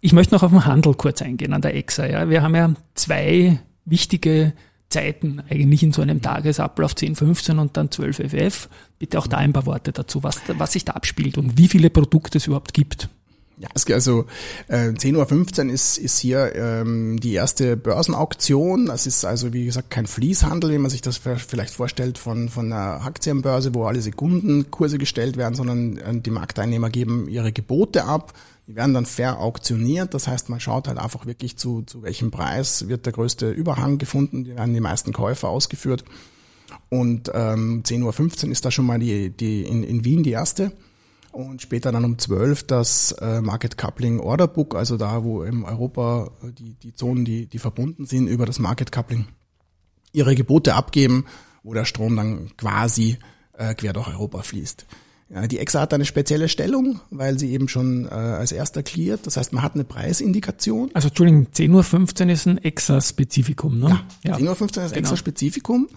[0.01, 2.07] ich möchte noch auf den Handel kurz eingehen an der EXA.
[2.07, 2.29] Ja.
[2.29, 4.53] Wir haben ja zwei wichtige
[4.89, 8.69] Zeiten eigentlich in so einem Tagesablauf 10, 15 und dann 12 FF.
[8.99, 11.91] Bitte auch da ein paar Worte dazu, was, was sich da abspielt und wie viele
[11.91, 13.09] Produkte es überhaupt gibt.
[13.59, 14.27] Ja, es, also
[14.69, 18.87] äh, 10.15 Uhr ist, ist hier ähm, die erste Börsenauktion.
[18.87, 22.71] Das ist also, wie gesagt, kein Fließhandel, wie man sich das vielleicht vorstellt von, von
[22.71, 28.35] einer Aktienbörse, wo alle Sekundenkurse gestellt werden, sondern äh, die Marktteilnehmer geben ihre Gebote ab.
[28.67, 30.13] Die werden dann fair auktioniert.
[30.15, 33.99] Das heißt, man schaut halt einfach wirklich zu, zu welchem Preis wird der größte Überhang
[33.99, 34.45] gefunden.
[34.45, 36.05] Die werden die meisten Käufer ausgeführt.
[36.89, 40.73] Und ähm, 10.15 Uhr ist da schon mal die, die in, in Wien die erste.
[41.33, 45.65] Und später dann um 12 das äh, Market Coupling Order Book, also da, wo im
[45.65, 49.27] Europa äh, die, die Zonen, die, die verbunden sind über das Market Coupling,
[50.13, 51.27] ihre Gebote abgeben,
[51.63, 53.19] wo der Strom dann quasi
[53.53, 54.87] äh, quer durch Europa fließt.
[55.29, 59.27] Ja, die EXA hat eine spezielle Stellung, weil sie eben schon äh, als erster cleart.
[59.27, 60.91] Das heißt, man hat eine Preisindikation.
[60.95, 64.01] Also Entschuldigung, 10.15 Uhr ist ein EXA-Spezifikum, ne?
[64.23, 64.95] Ja, 10.15 Uhr ist genau.
[64.95, 65.89] extra Spezifikum.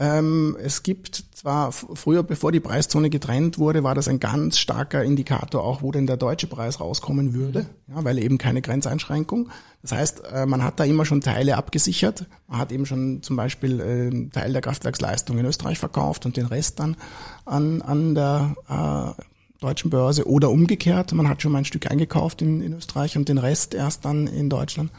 [0.00, 5.02] Ähm, es gibt zwar früher, bevor die Preiszone getrennt wurde, war das ein ganz starker
[5.02, 9.50] Indikator auch, wo denn der deutsche Preis rauskommen würde, ja, weil eben keine Grenzeinschränkung.
[9.82, 12.26] Das heißt, äh, man hat da immer schon Teile abgesichert.
[12.46, 16.36] Man hat eben schon zum Beispiel äh, einen Teil der Kraftwerksleistung in Österreich verkauft und
[16.36, 16.96] den Rest dann
[17.44, 19.22] an, an der äh,
[19.60, 21.12] deutschen Börse oder umgekehrt.
[21.12, 24.28] Man hat schon mal ein Stück eingekauft in, in Österreich und den Rest erst dann
[24.28, 24.92] in Deutschland.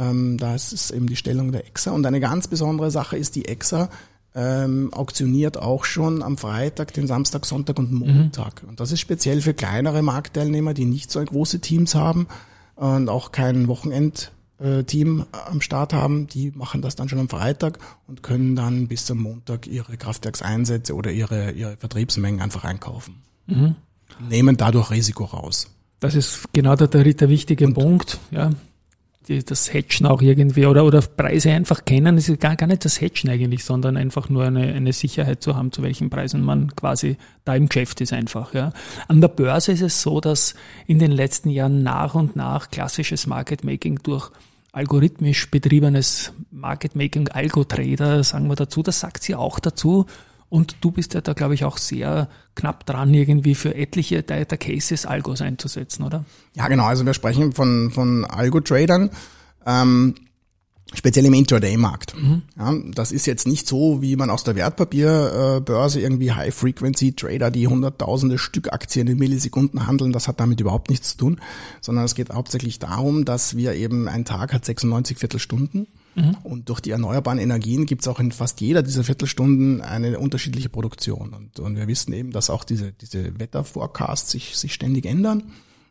[0.00, 1.90] Ähm, da ist es eben die Stellung der EXA.
[1.90, 3.90] Und eine ganz besondere Sache ist, die EXA
[4.34, 8.62] ähm, auktioniert auch schon am Freitag, den Samstag, Sonntag und Montag.
[8.66, 12.28] Und das ist speziell für kleinere Marktteilnehmer, die nicht so große Teams haben
[12.76, 16.28] und auch kein Wochenend-Team am Start haben.
[16.28, 20.94] Die machen das dann schon am Freitag und können dann bis zum Montag ihre Kraftwerkseinsätze
[20.94, 23.16] oder ihre, ihre Vertriebsmengen einfach einkaufen.
[24.28, 25.68] Nehmen dadurch Risiko raus.
[25.98, 28.50] Das ist genau der, der, der wichtige Punkt, ja.
[29.28, 32.84] Die, das Hedgen auch irgendwie oder, oder Preise einfach kennen, das ist gar, gar nicht
[32.84, 36.74] das Hedgen eigentlich, sondern einfach nur eine, eine Sicherheit zu haben, zu welchen Preisen man
[36.74, 38.72] quasi da im Geschäft ist einfach, ja.
[39.08, 40.54] An der Börse ist es so, dass
[40.86, 44.30] in den letzten Jahren nach und nach klassisches Market Making durch
[44.72, 50.06] algorithmisch betriebenes Market Making, Algo-Trader, sagen wir dazu, das sagt sie auch dazu,
[50.50, 54.44] und du bist ja da, glaube ich, auch sehr knapp dran, irgendwie für etliche der
[54.44, 56.24] Cases Algos einzusetzen, oder?
[56.54, 56.84] Ja, genau.
[56.84, 59.10] Also wir sprechen von, von Algo-Tradern.
[59.64, 60.14] Ähm,
[60.94, 62.16] speziell im Intraday-Markt.
[62.16, 62.42] Mhm.
[62.58, 68.38] Ja, das ist jetzt nicht so, wie man aus der Wertpapierbörse irgendwie High-Frequency-Trader, die hunderttausende
[68.38, 71.40] Stück Aktien in Millisekunden handeln, das hat damit überhaupt nichts zu tun,
[71.80, 76.36] sondern es geht hauptsächlich darum, dass wir eben, ein Tag hat 96 Viertelstunden Mhm.
[76.42, 80.68] Und durch die erneuerbaren Energien gibt es auch in fast jeder dieser Viertelstunden eine unterschiedliche
[80.68, 81.32] Produktion.
[81.32, 85.44] Und, und wir wissen eben, dass auch diese, diese Wetterforecasts sich, sich ständig ändern.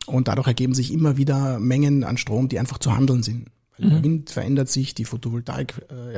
[0.06, 3.48] Und dadurch ergeben sich immer wieder Mengen an Strom, die einfach zu handeln sind.
[3.80, 3.94] Weil mhm.
[3.94, 6.14] Der Wind verändert sich, die Photovoltaik, äh,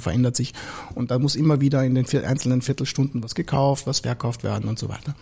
[0.00, 0.52] verändert sich.
[0.94, 4.68] Und da muss immer wieder in den vier, einzelnen Viertelstunden was gekauft, was verkauft werden
[4.68, 5.14] und so weiter.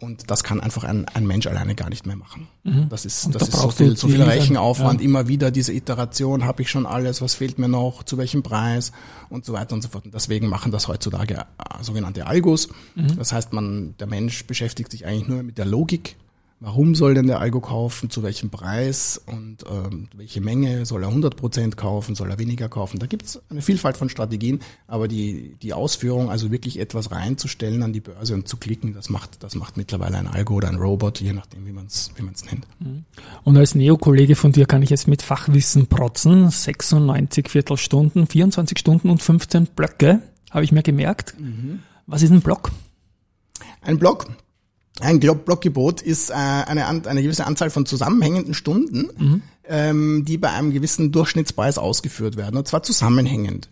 [0.00, 2.48] Und das kann einfach ein, ein Mensch alleine gar nicht mehr machen.
[2.64, 2.88] Mhm.
[2.88, 5.04] Das ist, das da ist so viel, so viel Rechenaufwand, ja.
[5.04, 8.92] immer wieder diese Iteration, habe ich schon alles, was fehlt mir noch, zu welchem Preis
[9.30, 10.04] und so weiter und so fort.
[10.04, 12.68] Und deswegen machen das heutzutage äh, sogenannte Algos.
[12.94, 13.16] Mhm.
[13.16, 16.16] Das heißt, man, der Mensch beschäftigt sich eigentlich nur mit der Logik
[16.60, 18.08] Warum soll denn der Algo kaufen?
[18.10, 19.20] Zu welchem Preis?
[19.26, 20.86] Und ähm, welche Menge?
[20.86, 22.14] Soll er 100 Prozent kaufen?
[22.14, 22.98] Soll er weniger kaufen?
[22.98, 27.82] Da gibt es eine Vielfalt von Strategien, aber die, die Ausführung, also wirklich etwas reinzustellen
[27.82, 30.76] an die Börse und zu klicken, das macht, das macht mittlerweile ein Algo oder ein
[30.76, 32.66] Robot, je nachdem, wie man es wie man's nennt.
[32.78, 33.04] Mhm.
[33.42, 36.48] Und als Neo-Kollege von dir kann ich jetzt mit Fachwissen protzen.
[36.48, 41.38] 96 Viertelstunden, 24 Stunden und 15 Blöcke, habe ich mir gemerkt.
[41.38, 41.80] Mhm.
[42.06, 42.70] Was ist ein Block?
[43.82, 44.28] Ein Block
[45.00, 49.42] ein Blockgebot ist äh, eine, eine gewisse Anzahl von zusammenhängenden Stunden, mhm.
[49.64, 53.68] ähm, die bei einem gewissen Durchschnittspreis ausgeführt werden, und zwar zusammenhängend.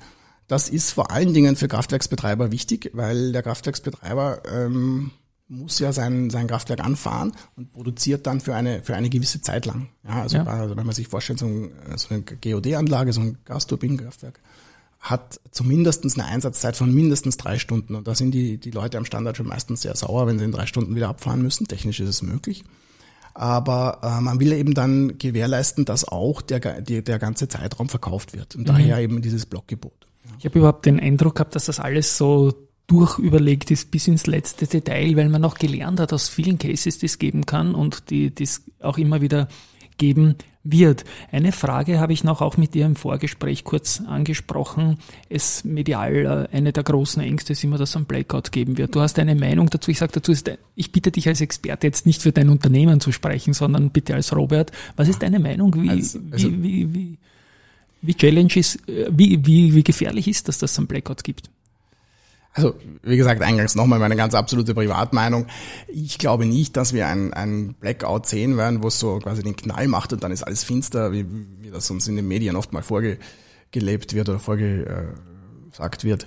[0.48, 5.12] Das ist vor allen Dingen für Kraftwerksbetreiber wichtig, weil der Kraftwerksbetreiber ähm,
[5.48, 9.66] muss ja sein, sein Kraftwerk anfahren und produziert dann für eine, für eine gewisse Zeit
[9.66, 9.88] lang.
[10.04, 10.44] Ja, also, ja.
[10.44, 14.40] also wenn man sich vorstellt, so, ein, so eine GOD-Anlage, so ein Gasturbinenkraftwerk,
[15.02, 17.96] hat zumindest eine Einsatzzeit von mindestens drei Stunden.
[17.96, 20.52] Und da sind die, die Leute am Standard schon meistens sehr sauer, wenn sie in
[20.52, 21.66] drei Stunden wieder abfahren müssen.
[21.66, 22.62] Technisch ist es möglich.
[23.34, 28.32] Aber äh, man will eben dann gewährleisten, dass auch der, die, der ganze Zeitraum verkauft
[28.32, 28.54] wird.
[28.54, 28.66] Und mhm.
[28.66, 30.06] daher eben dieses Blockgebot.
[30.38, 32.54] Ich habe überhaupt den Eindruck gehabt, dass das alles so
[32.86, 37.06] durchüberlegt ist bis ins letzte Detail, weil man auch gelernt hat aus vielen Cases, die
[37.06, 39.48] es geben kann und die es auch immer wieder
[40.02, 40.34] geben
[40.64, 41.04] wird.
[41.30, 44.98] Eine Frage habe ich noch auch mit dir im Vorgespräch kurz angesprochen.
[45.28, 48.96] Es medial äh, eine der großen Ängste ist immer, dass es einen Blackout geben wird.
[48.96, 49.92] Du hast eine Meinung dazu.
[49.92, 50.32] Ich sage dazu,
[50.74, 54.34] ich bitte dich als Experte jetzt nicht für dein Unternehmen zu sprechen, sondern bitte als
[54.34, 54.72] Robert.
[54.96, 55.72] Was ist deine Meinung?
[55.80, 57.18] Wie, also, also wie, wie,
[58.02, 58.60] wie, wie
[58.90, 61.48] äh, wie, wie, wie gefährlich ist das, dass es einen Blackout gibt?
[62.54, 65.46] Also, wie gesagt, eingangs nochmal meine ganz absolute Privatmeinung.
[65.88, 69.56] Ich glaube nicht, dass wir ein, ein Blackout sehen werden, wo es so quasi den
[69.56, 71.24] Knall macht und dann ist alles finster, wie,
[71.60, 76.26] wie das uns in den Medien oft mal vorgelebt wird oder vorgesagt wird.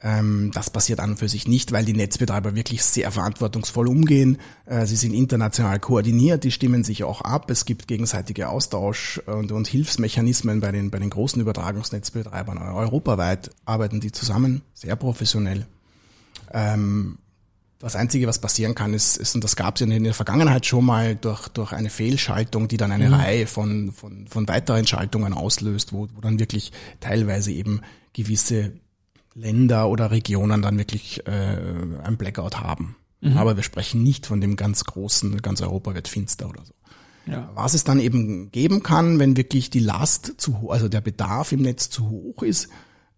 [0.00, 4.38] Ähm, das passiert an und für sich nicht, weil die Netzbetreiber wirklich sehr verantwortungsvoll umgehen.
[4.66, 7.50] Äh, sie sind international koordiniert, die stimmen sich auch ab.
[7.50, 12.58] Es gibt gegenseitige Austausch und, und Hilfsmechanismen bei den, bei den großen Übertragungsnetzbetreibern.
[12.58, 15.66] Europaweit arbeiten die zusammen, sehr professionell.
[16.52, 17.18] Ähm,
[17.80, 20.84] das Einzige, was passieren kann, ist, ist und das gab es in der Vergangenheit schon
[20.84, 23.14] mal, durch, durch eine Fehlschaltung, die dann eine mhm.
[23.14, 27.82] Reihe von, von, von weiteren Schaltungen auslöst, wo, wo dann wirklich teilweise eben
[28.12, 28.72] gewisse
[29.38, 31.56] Länder oder Regionen dann wirklich äh,
[32.02, 32.96] ein Blackout haben.
[33.20, 33.36] Mhm.
[33.36, 36.74] Aber wir sprechen nicht von dem ganz großen, ganz Europa wird finster oder so.
[37.26, 37.50] Ja.
[37.54, 41.52] Was es dann eben geben kann, wenn wirklich die Last zu hoch, also der Bedarf
[41.52, 42.68] im Netz zu hoch ist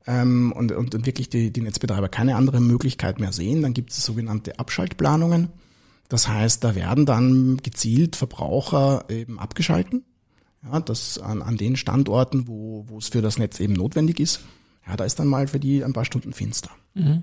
[0.07, 3.93] ähm, und, und, und wirklich die, die Netzbetreiber keine andere Möglichkeit mehr sehen, dann gibt
[3.93, 5.49] es sogenannte Abschaltplanungen.
[6.09, 10.05] Das heißt, da werden dann gezielt Verbraucher eben abgeschalten.
[10.65, 14.41] Ja, das an, an den Standorten, wo, wo es für das Netz eben notwendig ist
[14.87, 16.71] ja, da ist dann mal für die ein paar Stunden finster.
[16.95, 17.23] Mhm.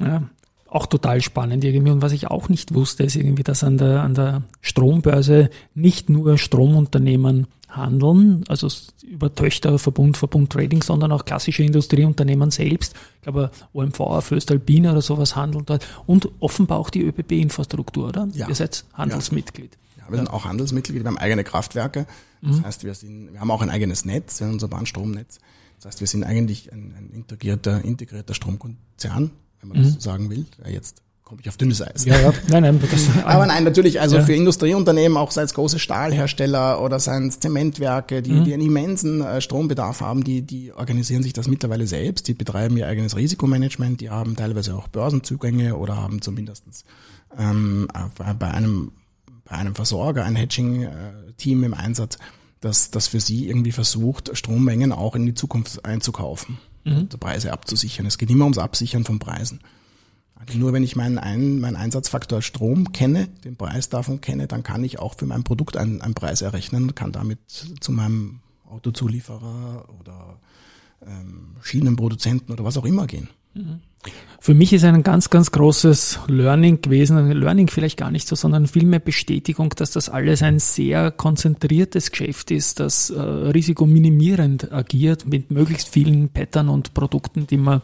[0.00, 0.28] Ja.
[0.68, 1.90] auch total spannend irgendwie.
[1.90, 6.08] Und was ich auch nicht wusste, ist irgendwie, dass an der, an der Strombörse nicht
[6.08, 8.68] nur Stromunternehmen handeln, also
[9.02, 12.94] über Töchter, Verbund, Verbund Trading, sondern auch klassische Industrieunternehmen selbst.
[13.16, 15.86] Ich glaube, OMV, Föstalpine oder sowas handeln dort.
[16.06, 18.28] Und offenbar auch die ÖBB-Infrastruktur, oder?
[18.32, 18.48] Ja.
[18.48, 19.76] Ihr seid Handelsmitglied.
[19.98, 22.06] Ja, wir sind auch Handelsmitglied, wir haben eigene Kraftwerke.
[22.40, 25.40] Das heißt, wir sind, wir haben auch ein eigenes Netz, wir haben unser Bahnstromnetz.
[25.78, 30.28] Das heißt, wir sind eigentlich ein, ein integrierter, integrierter Stromkonzern, wenn man das so sagen
[30.30, 30.46] will.
[30.64, 32.04] Ja, jetzt komme ich auf dünnes Eis.
[32.04, 32.32] Ja, ja.
[32.48, 32.80] Nein, nein,
[33.24, 34.24] Aber nein, natürlich, also Ja.
[34.24, 39.20] für Industrieunternehmen, auch sei es große Stahlhersteller oder seien es Zementwerke, die, die einen immensen
[39.20, 44.00] äh, Strombedarf haben, die, die organisieren sich das mittlerweile selbst, die betreiben ihr eigenes Risikomanagement,
[44.00, 46.84] die haben teilweise auch Börsenzugänge oder haben zumindestens
[47.38, 48.92] ähm, bei, bei einem
[49.44, 52.18] bei einem Versorger ein Hedging-Team im Einsatz,
[52.60, 58.06] das, das für sie irgendwie versucht, Strommengen auch in die Zukunft einzukaufen und Preise abzusichern.
[58.06, 59.60] Es geht immer ums Absichern von Preisen.
[60.34, 64.62] Also nur wenn ich meinen, ein, meinen Einsatzfaktor Strom kenne, den Preis davon kenne, dann
[64.62, 68.40] kann ich auch für mein Produkt einen, einen Preis errechnen und kann damit zu meinem
[68.64, 70.38] Autozulieferer oder
[71.04, 73.28] ähm, Schienenproduzenten oder was auch immer gehen.
[74.40, 78.36] Für mich ist ein ganz, ganz großes Learning gewesen, ein Learning vielleicht gar nicht so,
[78.36, 85.26] sondern vielmehr Bestätigung, dass das alles ein sehr konzentriertes Geschäft ist, das äh, risikominimierend agiert
[85.26, 87.82] mit möglichst vielen Pattern und Produkten, die man,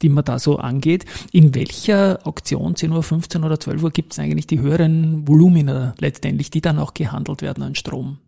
[0.00, 1.04] die man da so angeht.
[1.32, 5.94] In welcher Auktion, 10 Uhr, 15 oder 12 Uhr, gibt es eigentlich die höheren Volumina
[5.98, 8.18] letztendlich, die dann auch gehandelt werden an Strom?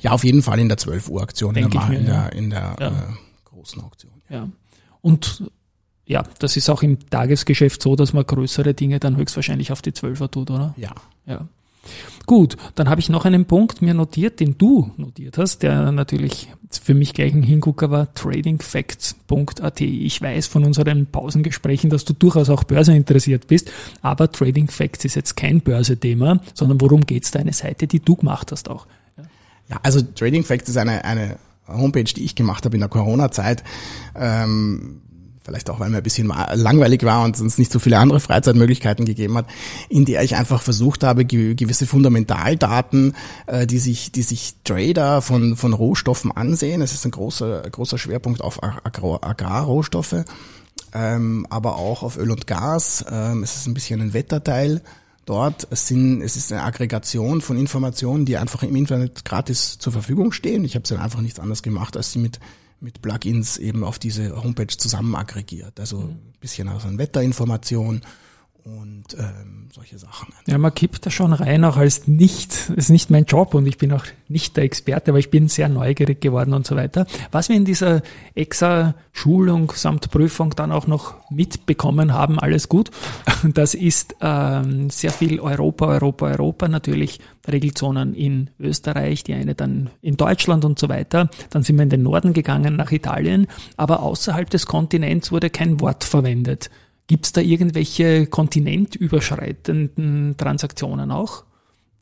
[0.00, 2.50] Ja, auf jeden Fall in der 12 Uhr Auktion, in der, mir, in der, in
[2.50, 2.88] der Ja.
[2.88, 2.92] äh,
[3.44, 4.12] großen Auktion.
[4.28, 4.48] Ja.
[5.00, 5.44] Und
[6.06, 9.92] ja, das ist auch im Tagesgeschäft so, dass man größere Dinge dann höchstwahrscheinlich auf die
[9.92, 10.74] 12er tut, oder?
[10.76, 10.92] Ja.
[11.26, 11.46] Ja.
[12.26, 16.48] Gut, dann habe ich noch einen Punkt mir notiert, den du notiert hast, der natürlich
[16.70, 19.80] für mich gleich ein Hingucker war, tradingfacts.at.
[19.80, 25.16] Ich weiß von unseren Pausengesprächen, dass du durchaus auch börseninteressiert bist, aber Trading Facts ist
[25.16, 27.40] jetzt kein Börsethema, sondern worum geht's da?
[27.40, 28.86] Eine Seite, die du gemacht hast auch.
[29.68, 31.36] Ja, also Trading Facts ist eine, eine
[31.66, 33.64] Homepage, die ich gemacht habe in der Corona-Zeit.
[34.14, 35.02] Ähm,
[35.44, 39.04] vielleicht auch, weil mir ein bisschen langweilig war und es nicht so viele andere Freizeitmöglichkeiten
[39.04, 39.46] gegeben hat,
[39.88, 43.14] in der ich einfach versucht habe, ge- gewisse Fundamentaldaten,
[43.46, 46.82] äh, die sich, die sich Trader von, von Rohstoffen ansehen.
[46.82, 50.24] Es ist ein großer, großer Schwerpunkt auf Agrar Agrarrohstoffe,
[50.94, 53.04] ähm, aber auch auf Öl und Gas.
[53.10, 54.82] Ähm, es ist ein bisschen ein Wetterteil
[55.24, 55.66] dort.
[55.70, 60.64] Sind, es ist eine Aggregation von Informationen, die einfach im Internet gratis zur Verfügung stehen.
[60.64, 62.40] Ich habe es dann einfach nichts anderes gemacht, als sie mit,
[62.82, 65.78] mit Plugins eben auf diese Homepage zusammen aggregiert.
[65.78, 68.02] Also ein bisschen aus an Wetterinformation
[68.64, 70.32] und ähm, solche Sachen.
[70.46, 73.76] Ja, man kippt da schon rein, auch als nicht, ist nicht mein Job und ich
[73.76, 77.06] bin auch nicht der Experte, aber ich bin sehr neugierig geworden und so weiter.
[77.32, 78.02] Was wir in dieser
[78.34, 82.90] EXA-Schulung samt Prüfung dann auch noch mitbekommen haben, alles gut,
[83.42, 87.20] das ist ähm, sehr viel Europa, Europa, Europa, natürlich
[87.50, 91.28] Regelzonen in Österreich, die eine dann in Deutschland und so weiter.
[91.50, 95.80] Dann sind wir in den Norden gegangen, nach Italien, aber außerhalb des Kontinents wurde kein
[95.80, 96.70] Wort verwendet.
[97.06, 101.44] Gibt es da irgendwelche kontinentüberschreitenden Transaktionen auch,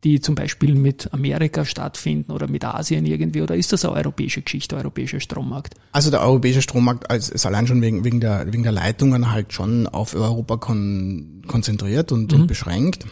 [0.04, 3.42] die zum Beispiel mit Amerika stattfinden oder mit Asien irgendwie?
[3.42, 5.74] Oder ist das eine europäische Geschichte, europäischer Strommarkt?
[5.92, 9.86] Also der europäische Strommarkt ist allein schon wegen, wegen, der, wegen der Leitungen halt schon
[9.86, 13.06] auf Europa kon, konzentriert und, und beschränkt.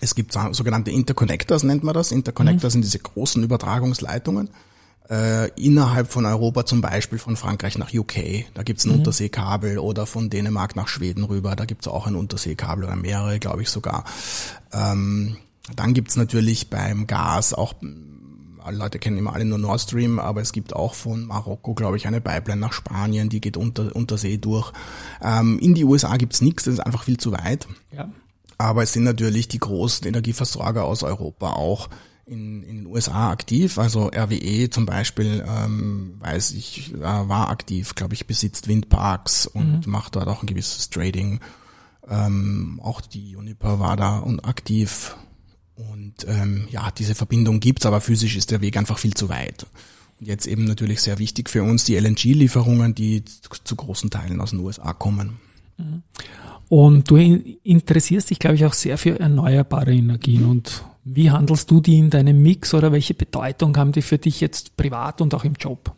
[0.00, 2.10] Es gibt so- sogenannte Interconnectors, nennt man das.
[2.10, 4.48] Interconnectors sind diese großen Übertragungsleitungen
[5.10, 8.44] äh, innerhalb von Europa, zum Beispiel von Frankreich nach UK.
[8.54, 11.56] Da gibt's ein Unterseekabel oder von Dänemark nach Schweden rüber.
[11.56, 14.04] Da gibt's auch ein Unterseekabel oder mehrere, glaube ich sogar.
[14.72, 15.36] Ähm,
[15.74, 17.74] dann gibt's natürlich beim Gas auch
[18.62, 21.96] alle Leute kennen immer alle nur Nord Stream, aber es gibt auch von Marokko, glaube
[21.96, 24.72] ich, eine Pipeline nach Spanien, die geht unter, unter See durch.
[25.22, 27.66] Ähm, in die USA gibt's nichts, das ist einfach viel zu weit.
[27.90, 28.10] Ja.
[28.58, 31.88] Aber es sind natürlich die großen Energieversorger aus Europa auch
[32.30, 33.78] in, in den USA aktiv.
[33.78, 39.86] Also RWE zum Beispiel, ähm, weiß ich, äh, war aktiv, glaube ich, besitzt Windparks und
[39.86, 41.40] macht dort auch ein gewisses Trading.
[42.08, 45.16] Ähm, auch die Uniper war da und aktiv.
[45.74, 49.66] Und ähm, ja, diese Verbindung gibt's, aber physisch ist der Weg einfach viel zu weit.
[50.20, 53.24] Und jetzt eben natürlich sehr wichtig für uns die LNG-Lieferungen, die
[53.64, 55.38] zu, großen Teilen aus den USA kommen.
[56.68, 60.44] Und du in- interessierst dich, glaube ich, auch sehr für erneuerbare Energien.
[60.44, 64.40] Und wie handelst du die in deinem Mix oder welche Bedeutung haben die für dich
[64.40, 65.94] jetzt privat und auch im Job?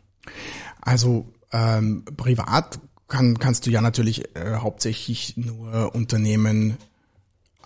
[0.81, 6.79] Also ähm, privat kann, kannst du ja natürlich äh, hauptsächlich nur Unternehmen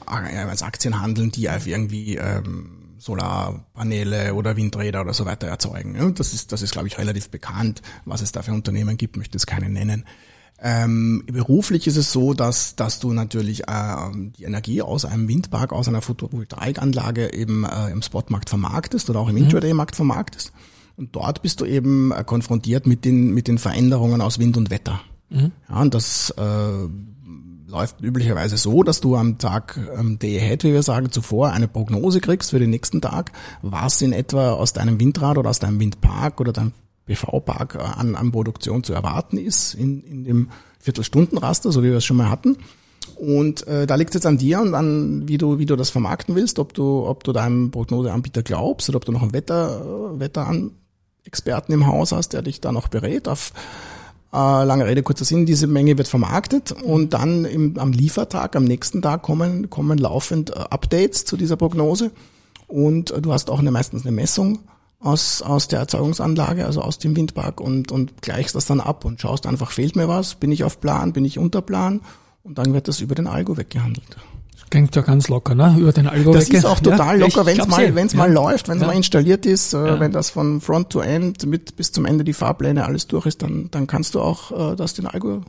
[0.06, 5.94] äh, als Aktien handeln, die irgendwie ähm, Solarpaneele oder Windräder oder so weiter erzeugen.
[5.94, 9.16] Ja, das ist, das ist, glaube ich, relativ bekannt, was es da für Unternehmen gibt,
[9.16, 10.04] möchte es keine nennen.
[10.62, 13.96] Ähm, beruflich ist es so, dass, dass du natürlich äh,
[14.38, 19.28] die Energie aus einem Windpark, aus einer Photovoltaikanlage eben äh, im Spotmarkt vermarktest oder auch
[19.28, 20.52] im Intraday-Markt vermarktest.
[20.96, 24.70] Und dort bist du eben äh, konfrontiert mit den, mit den Veränderungen aus Wind und
[24.70, 25.00] Wetter.
[25.68, 26.88] Ja, und das äh,
[27.66, 31.68] läuft üblicherweise so, dass du am Tag ähm, Day Ahead, wie wir sagen, zuvor eine
[31.68, 35.80] Prognose kriegst für den nächsten Tag, was in etwa aus deinem Windrad oder aus deinem
[35.80, 36.72] Windpark oder deinem
[37.06, 41.96] PV-Park äh, an, an Produktion zu erwarten ist in, in dem Viertelstundenraster, so wie wir
[41.96, 42.56] es schon mal hatten.
[43.14, 45.90] Und äh, da liegt es jetzt an dir und an, wie du, wie du das
[45.90, 49.80] vermarkten willst, ob du, ob du deinem Prognoseanbieter glaubst oder ob du noch einen Wetter,
[50.14, 53.52] äh, Wetterexperten im Haus hast, der dich da noch berät auf
[54.32, 58.64] äh, lange Rede, kurzer Sinn, diese Menge wird vermarktet und dann im, am Liefertag, am
[58.64, 62.10] nächsten Tag kommen, kommen laufend äh, Updates zu dieser Prognose
[62.66, 64.58] und äh, du hast auch eine, meistens eine Messung
[65.06, 69.20] aus, aus der Erzeugungsanlage, also aus dem Windpark und, und gleichst das dann ab und
[69.20, 72.00] schaust einfach, fehlt mir was, bin ich auf Plan, bin ich unter Plan
[72.42, 74.16] und dann wird das über den Algo weggehandelt.
[74.68, 75.76] Klingt ja ganz locker, ne?
[75.78, 77.94] Über den Algo Das ist auch total Ja, locker, wenn es mal, eh.
[77.94, 78.18] wenn's Ja.
[78.18, 78.88] mal läuft, wenn es Ja.
[78.88, 82.32] mal installiert ist, äh, wenn das von Front to End mit bis zum Ende die
[82.32, 85.42] Fahrpläne alles durch ist, dann, dann kannst du auch äh, das den Algo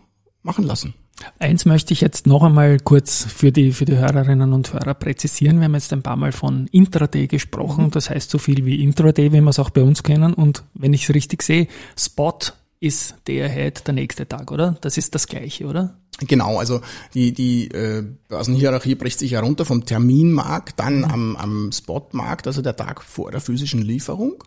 [0.43, 0.93] machen lassen.
[1.39, 5.57] Eins möchte ich jetzt noch einmal kurz für die, für die Hörerinnen und Hörer präzisieren.
[5.57, 7.89] Wir haben jetzt ein paar Mal von Intraday gesprochen.
[7.91, 10.33] Das heißt so viel wie Intraday, wie wir es auch bei uns kennen.
[10.33, 12.37] Und wenn ich es richtig sehe, Spot
[12.79, 14.77] ist der Ahead der nächste Tag, oder?
[14.81, 15.97] Das ist das Gleiche, oder?
[16.19, 16.81] Genau, also
[17.13, 22.75] die, die äh, Börsenhierarchie bricht sich herunter vom Terminmarkt, dann am, am Spotmarkt, also der
[22.75, 24.43] Tag vor der physischen Lieferung.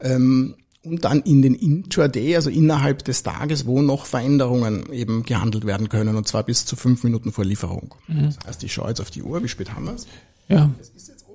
[0.00, 5.64] Ähm, und dann in den Intraday, also innerhalb des Tages, wo noch Veränderungen eben gehandelt
[5.64, 7.94] werden können, und zwar bis zu fünf Minuten vor Lieferung.
[8.08, 10.06] Das heißt, ich schaue jetzt auf die Uhr, wie spät haben wir es?
[10.48, 10.70] Ja.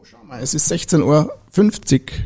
[0.03, 1.33] Schau mal, es ist 16.50 Uhr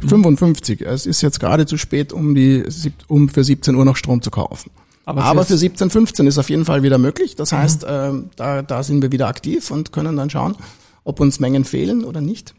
[0.08, 0.82] 55.
[0.82, 2.64] Es ist jetzt gerade zu spät, um die,
[3.08, 4.72] um für 17 Uhr noch Strom zu kaufen.
[5.06, 7.36] Aber Aber, für 17.15 ist auf jeden Fall wieder möglich.
[7.36, 10.56] Das heißt, ähm, da, da sind wir wieder aktiv und können dann schauen,
[11.04, 12.54] ob uns Mengen fehlen oder nicht.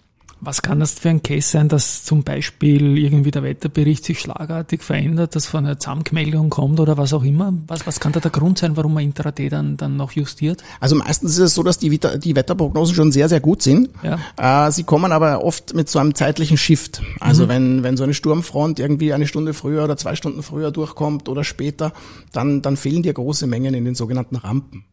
[0.44, 4.82] Was kann das für ein Case sein, dass zum Beispiel irgendwie der Wetterbericht sich schlagartig
[4.82, 7.54] verändert, dass von einer Zusammenmeldung kommt oder was auch immer?
[7.68, 10.64] Was, was kann da der Grund sein, warum man Intraday dann, dann noch justiert?
[10.80, 13.90] Also meistens ist es so, dass die, Wetter, die Wetterprognosen schon sehr, sehr gut sind.
[14.02, 14.66] Ja.
[14.66, 17.02] Äh, sie kommen aber oft mit so einem zeitlichen Shift.
[17.20, 21.28] Also wenn, wenn so eine Sturmfront irgendwie eine Stunde früher oder zwei Stunden früher durchkommt
[21.28, 21.92] oder später,
[22.32, 24.86] dann, dann fehlen dir große Mengen in den sogenannten Rampen.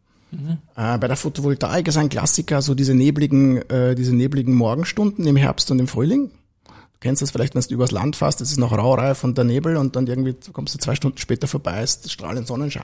[0.76, 5.36] Äh, bei der Photovoltaik ist ein Klassiker so diese nebligen, äh, diese nebligen Morgenstunden im
[5.36, 6.30] Herbst und im Frühling.
[6.68, 9.46] Du kennst das vielleicht, wenn du übers Land fährst, es ist noch raureif und der
[9.46, 12.84] Nebel und dann irgendwie kommst du zwei Stunden später vorbei, ist strahlend Sonnenschein.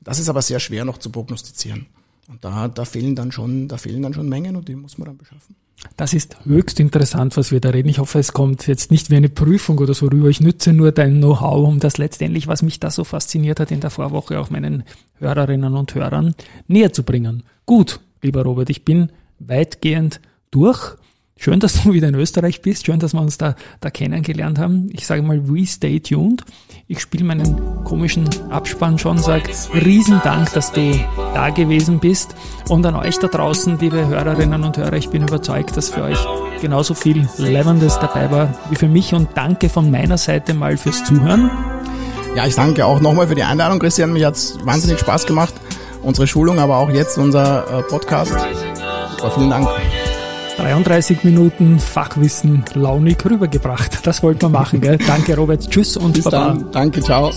[0.00, 1.86] Das ist aber sehr schwer noch zu prognostizieren.
[2.28, 5.06] Und da, da fehlen dann schon, da fehlen dann schon Mengen und die muss man
[5.08, 5.54] dann beschaffen.
[5.96, 7.88] Das ist höchst interessant, was wir da reden.
[7.88, 10.28] Ich hoffe, es kommt jetzt nicht wie eine Prüfung oder so rüber.
[10.28, 13.80] Ich nütze nur dein Know-how, um das letztendlich, was mich da so fasziniert hat in
[13.80, 14.84] der Vorwoche, auch meinen
[15.18, 16.34] Hörerinnen und Hörern
[16.66, 17.42] näher zu bringen.
[17.66, 20.96] Gut, lieber Robert, ich bin weitgehend durch.
[21.42, 22.86] Schön, dass du wieder in Österreich bist.
[22.86, 24.88] Schön, dass wir uns da, da kennengelernt haben.
[24.92, 26.44] Ich sage mal, we stay tuned.
[26.86, 29.42] Ich spiele meinen komischen Abspann schon, sag
[29.74, 30.94] Riesendank, dass du
[31.34, 32.36] da gewesen bist.
[32.68, 36.24] Und an euch da draußen, liebe Hörerinnen und Hörer, ich bin überzeugt, dass für euch
[36.60, 39.12] genauso viel Levendes dabei war wie für mich.
[39.12, 41.50] Und danke von meiner Seite mal fürs Zuhören.
[42.36, 44.12] Ja, ich danke auch nochmal für die Einladung, Christian.
[44.12, 45.54] Mir hat's wahnsinnig Spaß gemacht.
[46.04, 48.30] Unsere Schulung, aber auch jetzt unser äh, Podcast.
[48.30, 49.68] Super, vielen Dank.
[50.56, 54.06] 33 Minuten Fachwissen launig rübergebracht.
[54.06, 54.98] Das wollten wir machen, gell?
[54.98, 55.68] Danke, Robert.
[55.68, 56.48] Tschüss und Bis Baba.
[56.48, 56.70] dann.
[56.70, 57.32] Danke, ciao.